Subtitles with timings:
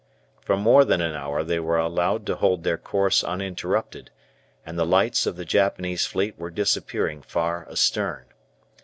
[0.41, 4.09] For more than an hour they were allowed to hold their course uninterrupted,
[4.65, 8.25] and the lights of the Japanese fleet were disappearing far astern.